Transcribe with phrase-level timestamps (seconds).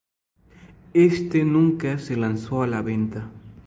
[0.95, 3.29] Este nunca se lanzó a la venta.